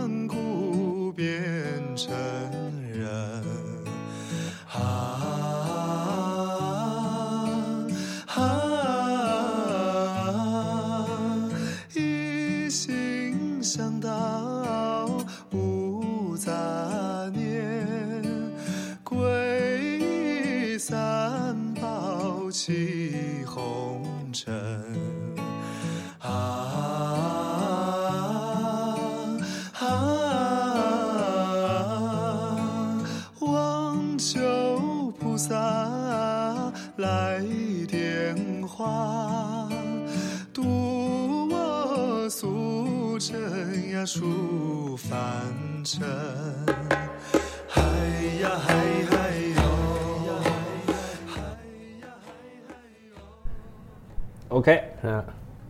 [55.02, 55.24] 嗯，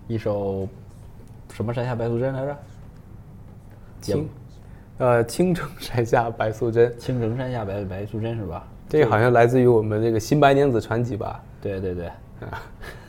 [0.07, 0.69] 一首
[1.53, 2.57] 什么山下白素贞来着？
[4.01, 4.29] 青，
[4.99, 8.67] 呃，青城山下白素贞，青城山下白白素贞是吧？
[8.88, 11.43] 这个好像来自于我们这个《新白娘子传奇》吧？
[11.61, 12.11] 对对对，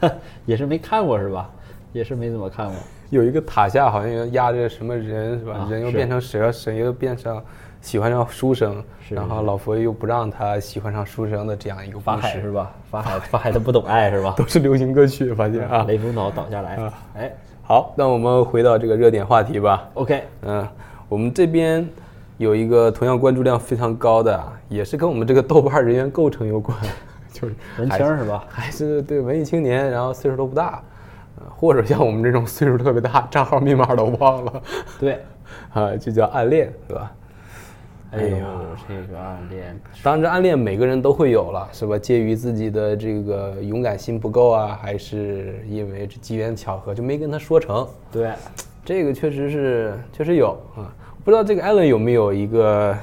[0.46, 1.50] 也是没看过是吧？
[1.92, 2.76] 也是没怎么看过。
[3.10, 5.54] 有一个塔下好像压着什么人是吧？
[5.54, 7.42] 啊人又变成蛇，神又变成
[7.82, 12.72] 喜欢上书生，然后老佛又不让他喜欢上书生的这样一个法故事，海是吧？
[12.90, 14.34] 法海 法海他不懂爱是吧？
[14.38, 15.86] 都是流行歌曲，发现啊。
[15.88, 17.32] 雷锋岛倒下来啊，哎
[17.64, 19.90] 好，那我们回到这个热点话题吧。
[19.94, 20.68] ，OK，嗯，
[21.08, 21.88] 我们这边
[22.38, 26.78] 有一个同样关注量非常高的啊，也是跟我们这个豆瓣人员构成有关，
[27.32, 28.44] 就是文青儿是吧？
[28.50, 30.82] 还是对文艺青年，然后岁数都不大，呃
[31.56, 34.64] 或者像我们这种岁数特别大，账号密码都忘了，
[35.00, 35.20] 对，
[35.74, 37.12] 啊，就叫暗恋，是吧？
[38.12, 38.38] 哎呦，
[38.88, 41.96] 这个暗恋，当然，这暗恋每个人都会有了，是吧？
[41.98, 48.34] 介于自己的这个勇敢心不够啊，还是因为这机缘巧合就没跟他说成，对，
[48.84, 50.92] 这个确实是确实有啊。
[51.24, 52.98] 不知道这个艾伦有没有一个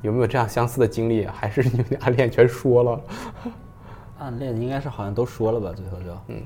[0.00, 3.00] 有没有这样相似的经历，还是你们暗恋全说了？
[4.18, 5.70] 暗恋应该是好像都说了吧？
[5.76, 6.40] 最后就，嗯，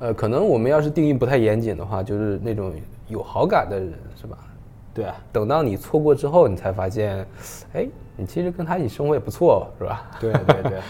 [0.00, 2.72] 呃，可能我们要是定义不太严谨的话，就是那种
[3.08, 4.38] 有好感的人，是吧？
[4.92, 7.26] 对，啊等到你错过之后，你才发现，
[7.72, 10.10] 哎，你其实跟他一起生活也不错，是吧？
[10.20, 10.80] 对 对对，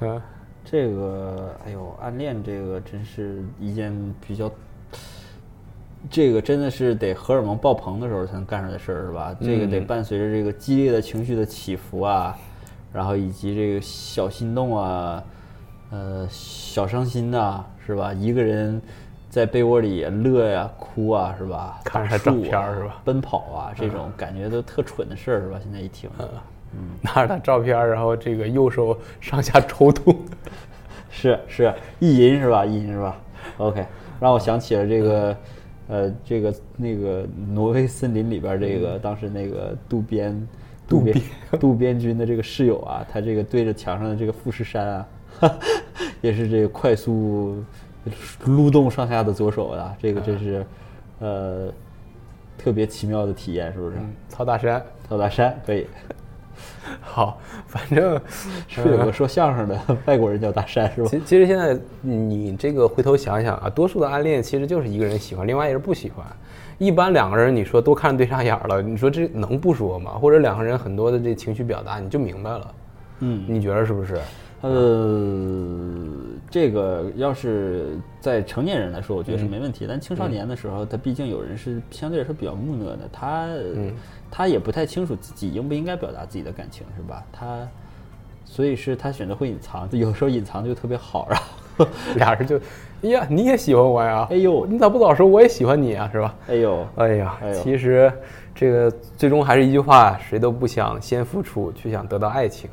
[0.00, 0.22] 嗯，
[0.64, 3.92] 这个，哎呦，暗恋这个真是一件
[4.26, 4.50] 比较，
[6.10, 9.34] 这个真的是得荷尔蒙爆棚的时候才能干出来的事儿，是吧？
[9.40, 12.36] 这个得伴随着这个激烈的情绪的起伏啊，
[12.92, 15.24] 然后以及这个小心动啊，
[15.94, 18.12] 呃，小伤心呐、是吧？
[18.12, 18.82] 一个人
[19.30, 21.78] 在被窝里乐呀、哭啊，是吧？
[21.84, 25.60] 看着他照片是吧奔跑啊，这种感觉都特蠢的事儿，是吧？
[25.62, 26.10] 现在一听，
[26.72, 30.18] 嗯拿着他照片，然后这个右手上下抽动，
[31.10, 32.66] 是是意淫是吧？
[32.66, 33.16] 意淫是吧
[33.58, 33.86] ？OK，
[34.18, 35.36] 让我想起了这个，
[35.86, 40.48] 呃，这个那个挪威森林里边儿这个当时那个渡边
[40.88, 41.22] 渡边
[41.60, 45.06] 渡边君的这个室友啊，他这个对着墙上的这个富士山啊，
[46.20, 47.62] 也是这个快速
[48.44, 50.66] 撸动上下的左手啊，这个真是
[51.20, 51.68] 呃
[52.56, 53.96] 特别奇妙的体验，是不是？
[54.28, 54.82] 曹大山。
[55.06, 55.86] 曹大山可以，
[57.02, 58.18] 好，反正
[58.66, 61.08] 是有个说相声的外国人叫大山是吧？
[61.10, 66.24] 其其实现在你这个回头想想啊，多数的暗恋其实就是一个人喜欢，另外一个人不喜欢。
[66.78, 70.12] 一般两个人你说都看对上眼了，你说这能不说吗？
[70.12, 72.74] 或者两个人很多的这情绪表达你就明白了，
[73.20, 74.18] 嗯，你觉得是不是？
[74.64, 76.08] 呃，
[76.50, 79.84] 这个要是在成年人来说，我觉得是没问题。
[79.86, 83.48] 但青少年的时候，他毕竟有人是相对来说比较木讷的，他
[84.30, 87.22] 他也不太清楚自己应不应该表达自己的感情，是吧？
[87.30, 87.68] 他
[88.46, 91.38] 所以是他选择会隐藏，有时候隐藏就特别好，然
[91.76, 92.56] 后 俩人就，
[93.02, 94.26] 哎呀，你也喜欢我呀？
[94.30, 96.08] 哎呦你咋不早说我也喜欢你啊？
[96.10, 96.34] 是吧？
[96.48, 98.10] 哎呦，哎呀，哎呦其实
[98.54, 102.70] 这个最终还是一句话，谁都不想先付出，却想得到爱情，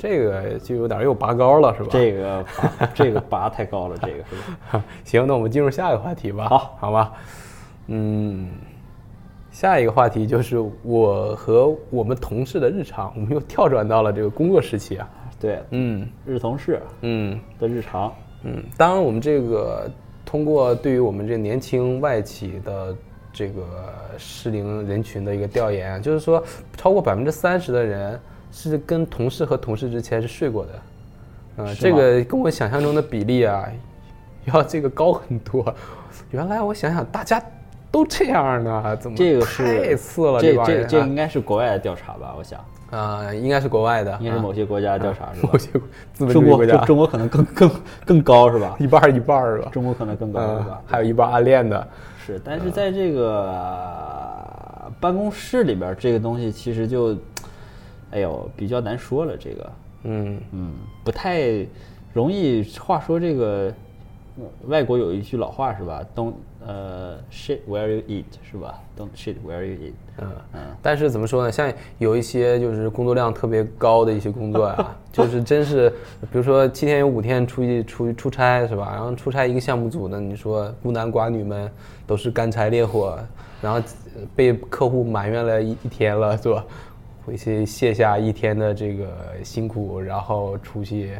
[0.00, 1.90] 这个就有点又拔高了，是吧？
[1.92, 4.34] 这个拔 这个拔太高了，这个是
[4.72, 4.82] 吧？
[5.04, 6.48] 行，那我们进入下一个话题吧。
[6.48, 7.12] 好，好吧。
[7.88, 8.48] 嗯，
[9.50, 15.06] 下一个话题就是我和我们同事的日常，我们又跳转到了这个工作时期啊。
[15.38, 18.10] 对，嗯日同事嗯的日常，
[18.42, 19.86] 嗯，当然我们这个
[20.24, 22.96] 通过对于我们这年轻外企的
[23.32, 23.62] 这个
[24.16, 26.42] 适龄人群的一个调研，就是说
[26.76, 28.18] 超过百分之三十的人
[28.52, 30.70] 是跟同事和同事之前是睡过的。
[31.56, 33.64] 嗯、这个跟我想象中的比例啊，
[34.46, 35.74] 要这个高很多。
[36.30, 37.42] 原来我想想，大家
[37.90, 40.40] 都这样呢，怎么这个是太次了？
[40.40, 42.34] 这这这应该是国外的调查吧？
[42.38, 42.58] 我想
[42.90, 45.56] 啊、应该是国外的，应该是某些国家的调查是吧 某？
[45.58, 45.68] 些
[46.12, 47.70] 资本中国主义国家，中中国可能更更
[48.04, 48.74] 更高是吧？
[48.80, 49.68] 一半儿一半儿是吧？
[49.70, 51.86] 中国可能更高是嗯吧？，还有一半暗恋的。
[52.26, 57.16] 是，但是在这个呃办公室里边儿，这个东西其实就，
[58.10, 59.36] 哎呦，比较难说了。
[59.36, 59.72] 这个，
[60.04, 61.66] 嗯嗯，不太
[62.12, 62.62] 容易。
[62.78, 63.72] 话说这个，
[64.38, 66.34] 呃外国有一句老话是吧？Don't
[66.66, 69.92] 呃 shit where you eat 是吧？Don't shit where you eat。
[70.18, 71.52] 嗯嗯但是怎么说呢？
[71.52, 75.88] 像有一些就是工作量特别高的一些工作啊、 就是真是，
[76.20, 78.90] 比如说七天有五天出去出去出差是吧？
[78.92, 81.70] 然后出差一个项目组呢，你说孤男寡女们
[82.06, 83.18] 都是干柴烈火，
[83.62, 86.64] 然后呃被客户埋怨了一一天了是吧？
[87.24, 89.08] 回去卸下一天的这个
[89.42, 91.12] 辛苦，然后出去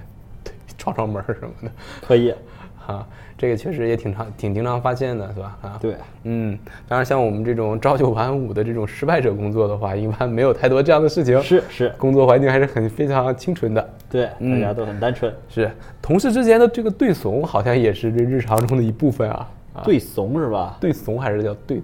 [0.79, 2.35] 闯闯门儿什么的，可以，
[2.87, 5.59] 啊，这个确实也挺常挺经常发现的是吧？
[5.63, 6.59] 啊，对，嗯，
[6.89, 11.41] 当然，像我们这种朝九晚五的这种失败者工作的话，一般没有太多这样的事情。
[11.43, 13.91] 是是，工作环境还是很非常清纯的。
[14.11, 15.33] 对，大家都很单纯。
[15.49, 15.71] 是
[16.03, 19.49] 同事之间的这个对怂，好像也是这日常中的一部分啊。
[19.73, 20.77] 啊，对怂是吧？
[20.81, 21.81] 对怂还是叫对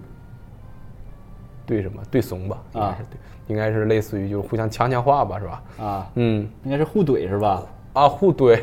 [1.67, 2.01] 对什么？
[2.09, 2.57] 对怂吧？
[2.73, 5.63] 应该是对，应该是类似于就是互相强强化吧，是吧？
[5.79, 7.63] 啊，嗯，应该是互怼是吧？
[7.93, 8.59] 啊，互怼，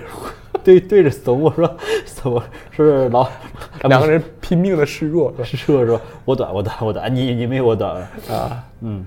[0.65, 3.29] 对对着怂，我说怎么是老
[3.89, 5.85] 两个人拼命的示弱， 示弱？
[5.85, 7.97] 说说我短我短我短，你你没我短
[8.31, 9.05] 啊，嗯，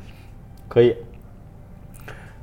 [0.68, 0.96] 可以，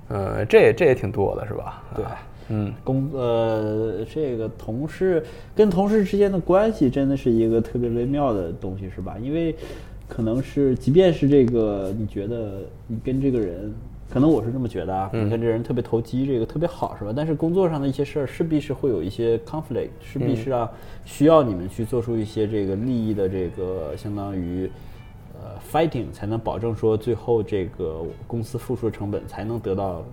[0.08, 1.82] 呃，这也这也挺多的，是吧？
[1.94, 5.22] 对啊，嗯，工呃这个同事
[5.54, 9.16] 跟同事之间的关系真的是一个特别微妙的东西，是吧？
[9.20, 9.54] 因为
[10.08, 13.72] 可能是即便是这个你觉得你跟这个人。
[14.06, 17.12] 可能我是这么觉得啊，你跟这人特别投机，这个特别好，是吧？
[17.16, 20.70] 但是工作上的一些事儿，势必是会有一些 conflict，势必是让
[21.04, 24.70] 需要你们去做出一些这个利益的这个相当于
[25.32, 30.04] 呃 fighting，才能保证说最后这个公司付出的成本才能得到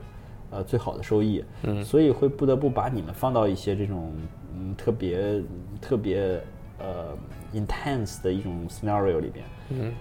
[0.51, 1.43] 呃最好的收益。
[1.63, 4.11] 嗯，所以会不得不把你们放到一些这种
[4.57, 5.43] 嗯特别
[5.79, 6.41] 特别
[6.81, 7.17] 呃
[7.53, 9.45] intense 的一种 scenario 里边。
[9.69, 9.93] 嗯。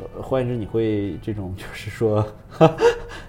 [0.00, 2.26] 呃，换言之，你会这种 就是说，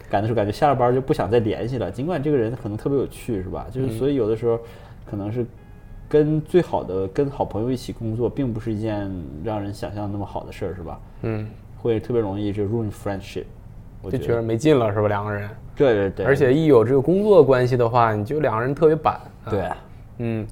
[0.10, 1.92] 赶的时候感觉下了班就不想再联系了。
[1.92, 3.68] 尽管这个人可能特别有趣，是吧？
[3.72, 4.60] 就是所以有的时候
[5.06, 5.46] 可能是
[6.10, 9.12] 跟最好的跟好朋友一起工作，并不是一件
[9.44, 11.00] 让人想象那么好的事儿，是吧？
[11.22, 13.46] 嗯，会特别容易就 ruin friendship。
[14.02, 15.08] 我觉就觉得没劲了，是吧？
[15.08, 19.14] 两个人，对对对，而且一有这个工作关系的话，你就两个人特别板。
[19.44, 19.70] 啊对，
[20.18, 20.48] 嗯，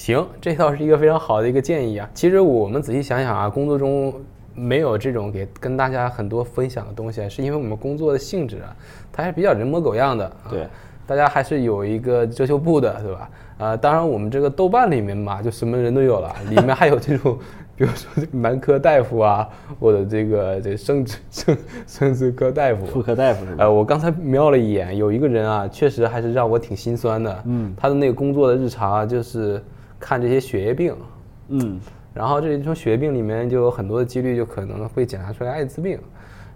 [0.00, 2.08] 行，这倒是一个非常好的一个建议啊。
[2.14, 4.14] 其实我们仔细想想啊，工作中
[4.54, 8.74] 没有这种给跟大家很多分享的东西，是因为我们工作的性质啊，
[9.12, 10.24] 它还是比较人模狗样的。
[10.24, 10.66] 啊对，
[11.06, 13.30] 大家还是有一个遮羞布的，对吧？
[13.58, 17.38] 啊，当然我们这个豆瓣里面嘛，就什么人都有了，里面还有这种，
[17.76, 19.46] 比如说这个男科大夫啊，
[19.78, 23.64] 或者这个这生殖生生殖科大夫，妇科大夫是吧？
[23.64, 27.42] 呃，我刚才瞄了一眼，有一个人啊，确实还是让我挺心酸的。
[27.44, 29.62] 嗯他的那个工作的日常啊，就是
[30.00, 30.96] 看这些血液病，
[31.48, 31.78] 嗯，
[32.12, 36.00] 然后这种血液病里面就有很多的几率就可能会检查出来艾滋病。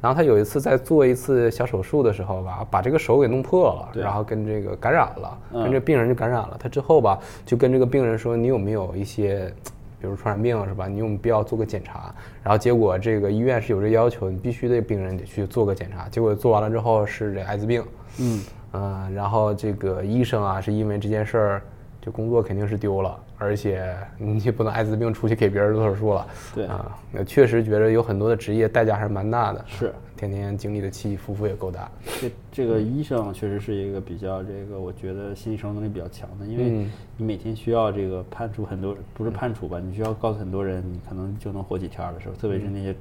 [0.00, 6.57] 然后他有一次在做一次小手术的时候吧，把这个手给弄破了，然后跟这个感染了，嗯跟这病人就感染了。
[6.61, 9.50] 他之后吧，就跟这个病人说，你有没有一些，
[9.98, 10.87] 比如传染病是吧？
[10.87, 12.14] 你有没有必要做个检查？
[12.42, 16.07] 然后结果这个医院是有这要求，你必须得病人得去做个检查。
[16.11, 17.83] 结果做完了之后是这艾滋病，
[18.18, 18.40] 嗯，
[18.72, 21.62] 呃，然后这个医生啊，是因为这件事儿，
[22.02, 26.26] 就工作肯定是丢了，而且你也不能艾滋病出去给别人做手术了。
[26.54, 26.66] 对。
[26.66, 29.92] 啊，那确实觉得有很多的职业代价还是蛮大的，是。
[30.16, 31.90] 天天经历的起起伏伏也够大。
[32.20, 36.90] 这这个医生确实是一个比较这个，我觉得心理承受能力比较强的，因为嗯。
[37.16, 42.94] 你每天需要这个判处很多，不是判处吧，你需要告诉很多人，你可能就能活几天儿的时候，特别是那些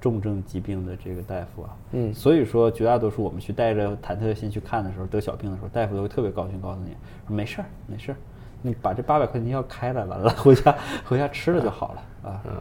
[0.00, 2.12] 重症疾病的这个大夫啊，嗯。
[2.12, 6.90] 所以说绝大多数我们去带着忐忑的心去看的时候，得小病的时候，大夫都会特别高兴，告诉你
[7.26, 8.16] 说没事儿，没事儿，
[8.62, 12.40] 你把这八百块钱药开了，完了回家回家吃了就好了啊。
[12.46, 12.52] 嗯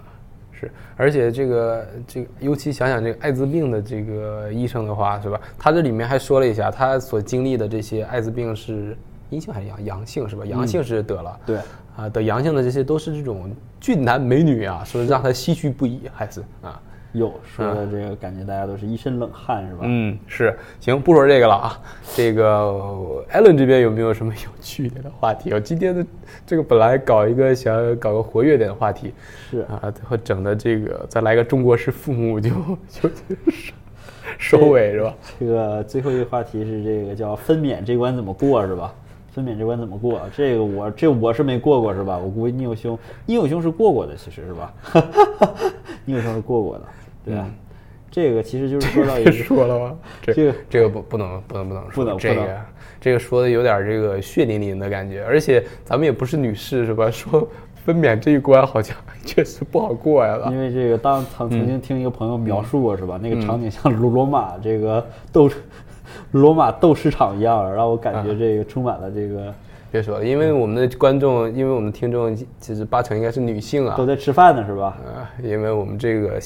[0.62, 5.40] 是，而且这个这个，尤其想想这个艾滋病的这个医生的话，是吧？
[5.58, 8.98] 他这里面还说了一下，他所经历的这些艾滋病是
[9.30, 10.44] 阴性还是阳阳性是吧？
[10.46, 11.60] 阳性是得了，对
[11.96, 16.82] 啊，得阳性的这些都是这种俊男美女啊，说让他唏嘘不已，还是啊。
[17.14, 19.80] 哟，说的这个感觉大家都是一身冷汗是吧？
[19.84, 21.82] 嗯，是，行，不说这个了啊。
[22.16, 25.52] 这个艾伦这边有没有什么有趣一点的话题？
[25.52, 26.06] 我今天的
[26.46, 29.12] 这个本来搞一个想搞个活跃点的话题，
[29.50, 32.52] 是啊，最后整的这个再来个中国式父母就
[32.90, 33.10] 就
[34.38, 35.16] 收尾是吧？
[35.40, 38.94] 这个最后一个话题是这个叫分娩这关怎么过是吧？
[39.32, 40.22] 分娩这关怎么过？
[40.36, 42.18] 这个我这我是没过过是吧？
[42.18, 44.74] 我估计聂有兄，聂有兄是过过的，其实是吧？
[46.06, 46.86] 聂有兄是过过的，
[47.26, 47.50] 对吧？
[48.12, 49.96] 这个其实就是说到一个说了吗？
[50.22, 52.62] 这 这个这个不不能不能不能说，不能这个
[53.00, 57.10] 这个说的有点这个血淋淋的感觉，而且咱们也不是女士是吧？
[57.12, 57.48] 说
[57.86, 60.38] 分娩这一关好像确实不好过呀。
[60.52, 63.20] 因为这个当曾曾经听一个朋友描述过是吧？
[63.22, 65.50] 那个场景像罗罗马这个斗
[66.32, 69.54] 罗马斗市场一样，让我感觉这个充满了这个
[69.92, 74.98] 别说了，因为我们的观众，因为我们听众其实八成应该是女性啊都，在吃饭呢，是吧？
[75.06, 76.40] 啊，因为我们这个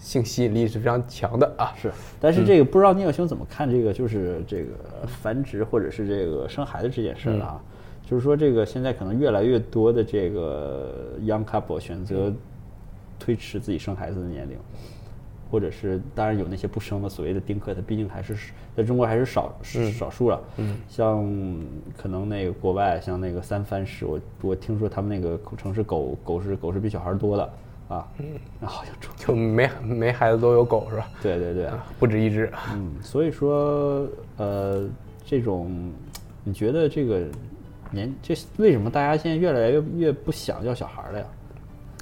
[0.00, 1.72] 性性吸引力是非常强的啊。
[1.76, 4.72] 是，但是这个不知道聂友兄怎么看这个，就是这个
[5.06, 7.60] 繁殖或者是这个生孩子这件事儿啊？
[8.04, 12.32] 就是说，这个现在可能越来越多的这个 young couple 选择
[13.20, 14.58] 推迟自己生孩子的年龄，
[15.48, 18.34] 或者是当然有那些不生的所谓的丁克，它毕竟还是
[18.74, 20.42] 在中国还是少少数了。
[20.56, 21.24] 嗯，像
[21.96, 27.48] 可能那个国外，像那个三藩市，我我听说他们那个城市狗狗是狗是比小孩儿多的
[27.90, 28.08] 啊。
[28.18, 28.26] 嗯，
[28.66, 31.08] 好像中就没没孩子都有狗是吧？
[31.22, 31.68] 对对对。
[31.98, 32.50] 不止一只。
[32.72, 34.06] 嗯，所以说，
[34.38, 34.88] 呃，
[35.26, 35.70] 这种，
[36.42, 37.20] 你觉得这个
[37.90, 41.24] 年，这为什么大家现在越来越越不想要小孩了呀？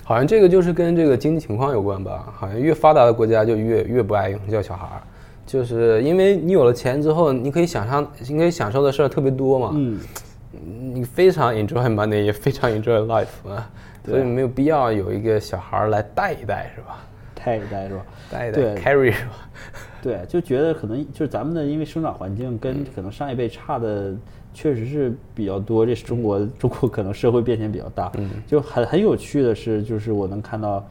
[0.05, 2.33] 好像这个就是跟这个经济情况有关吧？
[2.35, 5.03] 好像越发达的国家就越越不爱要小孩儿，
[5.45, 9.73] 就是因为你有了钱之后，你可以想象，你可以享受的事儿特别多嘛。
[9.75, 10.01] 嗯，
[10.95, 13.71] 你非常 enjoy money，也非常 enjoy life 啊，
[14.05, 16.99] 所以没有必要有一个小孩儿来带一带，是吧？
[17.35, 18.07] 带一带是吧？
[18.31, 19.49] 带一带 carry 是吧？
[20.03, 24.15] 对，就觉得可能就是咱们的，因为生长环境跟可能上一辈差的
[24.53, 25.87] 确实是比较多。
[25.87, 28.11] 这是中国，中国可能社会变迁比较大。
[28.17, 30.87] 嗯，就很很有趣的是，就是我能看到，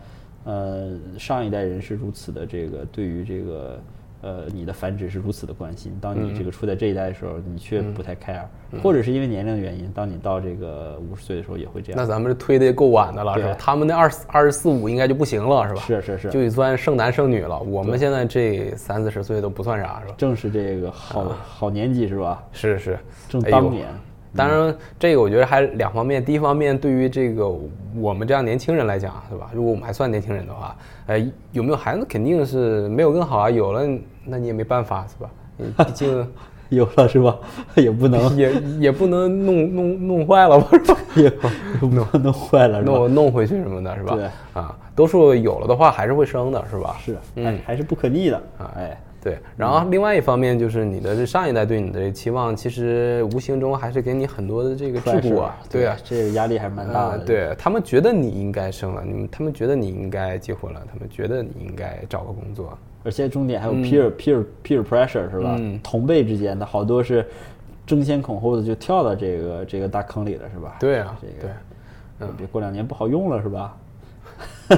[0.46, 3.80] 呃，上一代人是如此的这个对于这个
[4.22, 5.98] 呃你的繁殖是如此的关心。
[6.02, 8.44] 当你这个处在这一代的时候，你却不太 care，
[8.82, 11.98] 或者是因为年龄的原因，当你到这个五十岁的时候也会这样。
[11.98, 13.56] 那咱们这推的也够晚的了，是吧？
[13.60, 15.82] 他们那二二十四五应该就不行了，是吧？
[15.82, 17.60] 是是是就算剩男剩女了。
[17.60, 20.16] 我们现在这三四十岁都不算啥，是吧？
[20.18, 22.44] 正是这个好好年纪是吧？
[22.52, 23.00] 是是，
[23.30, 23.88] 正当年。
[24.38, 26.24] 当然，这个我觉得还两方面。
[26.24, 27.50] 第一方面，对于这个
[27.96, 29.50] 我们这样年轻人来讲，是吧？
[29.54, 30.76] 如果我们还算年轻人的话，
[31.08, 31.20] 呃，
[31.52, 33.50] 有没有孩子肯定是没有更好啊。
[33.50, 33.82] 有了，
[34.24, 35.30] 那你也没办法，是吧？
[35.58, 36.28] 你毕竟
[36.70, 37.36] 有了是吧？
[37.76, 41.00] 也不能也也不能弄弄弄坏了吧，是吧？
[41.16, 41.30] 也
[41.80, 42.82] 不能弄坏了？
[42.82, 44.16] 弄弄回去什么的，是吧？
[44.16, 46.96] 对啊，多数有了的话还是会生的，是吧？
[47.04, 48.72] 是，嗯还还是不可逆的啊！
[48.78, 65.60] 哎，对，然后另外一方面就是你的这上一代对你的这期望，其实无形中还是给你很多的这个桎梏啊，对啊，这个压力还是蛮大的。，呃对他们觉得你应该生了，你们他们觉得你应该结婚了，他们觉得你应该找个工作，而且重点还有嗯 peer peer peer pressure 是吧？
[65.84, 67.26] 同辈之间的好多是
[67.86, 70.78] 争先恐后的就跳到这个这个大坑里了是吧？
[70.80, 71.50] 对啊这个对
[72.20, 73.78] 嗯，别过两年不好用了是吧？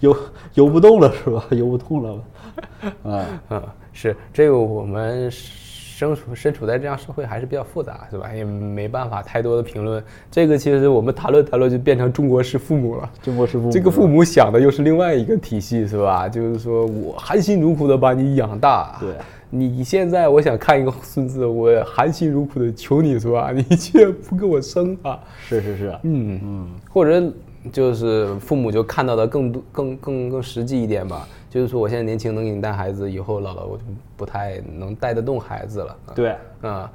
[0.00, 0.16] 游
[0.54, 1.44] 游不动了是吧？
[1.50, 2.18] 游不动了，
[3.04, 3.62] 啊， 嗯，
[3.92, 8.32] 是这个我们身处身处在这样社会还是比较复杂，是吧？
[8.34, 10.02] 也没办法太多的评论。
[10.30, 13.08] 这个其实我们谈论谈论就变成中国式父母了。
[13.22, 16.28] 中国式父母这个父母想的又是另外一个体系，是吧？
[16.28, 19.14] 就是说我含辛茹苦的把你养大，对
[19.54, 23.52] 你现在我想看一个孙子，我含辛茹苦的求你，是吧？
[23.54, 25.20] 你却不给我生啊！
[25.46, 27.22] 是是是，嗯嗯，或者
[27.70, 31.28] 就是父母就看到的更多、更更更实际一点吧。
[31.52, 33.84] 就是说，我现在年轻能给你带孩子，以后老了我就
[34.16, 35.94] 不太能带得动孩子了。
[36.06, 36.30] 啊对
[36.62, 36.90] 啊，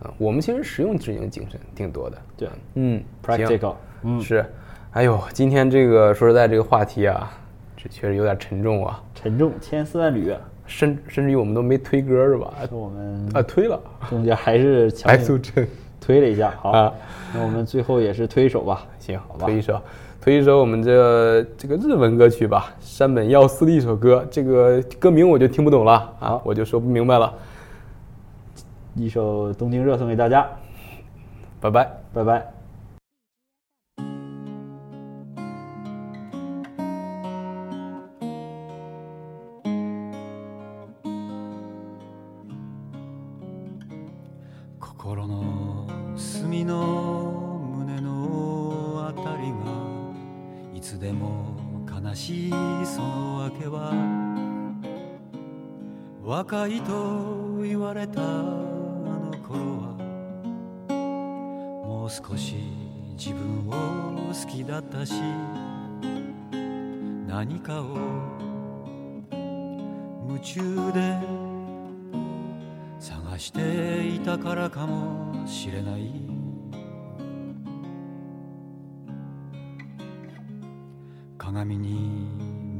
[0.00, 2.16] 啊，我们其实实用执行精神挺多的。
[2.34, 4.46] 对嗯行，practical，嗯，是，
[4.92, 7.30] 哎呦，今天这个说实在，这个话题啊，
[7.76, 10.34] 这确实有点沉重啊，沉重千丝万缕，
[10.66, 12.54] 甚甚至于我们都没推歌是吧？
[12.70, 13.78] 我们啊，推了，
[14.08, 15.68] 中间还是 强白行素贞。
[16.00, 16.92] 推了一下，好，啊
[17.34, 19.78] 那我们最后也是推一首吧，行，好吧推一首，
[20.22, 27.34] 推一首我们这这个日文歌曲吧，山本耀司的一首歌，这个歌名我就听不懂了啊，我就说不明白了，
[28.94, 30.46] 一首东京热送给大家，
[31.60, 31.90] 拜拜。
[32.14, 32.61] 拜拜。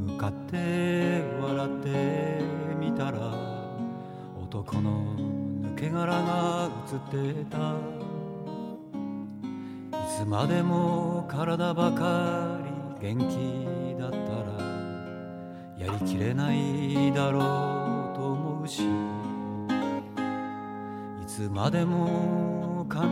[0.06, 2.40] 向かって笑って
[2.78, 3.34] みたら
[4.40, 6.70] 男の抜け殻が
[7.12, 8.02] 映ってた。
[10.02, 12.58] いつまでも体ばか
[13.00, 14.62] り元気だったら
[15.78, 18.86] やりきれないだろうと思うしい
[21.26, 23.04] つまでも髪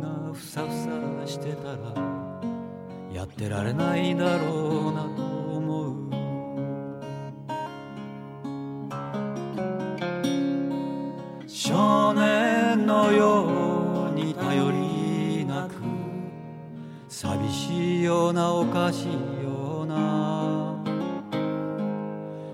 [0.00, 0.90] がふさふさ
[1.26, 1.78] してたら
[3.12, 4.54] やってられないだろ
[4.90, 5.17] うな
[18.32, 19.06] なおかしい
[19.42, 20.74] ような。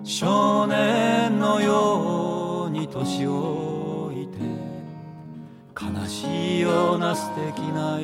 [0.05, 4.39] 少年のように年老いて
[5.75, 8.04] 悲しいような素敵なよう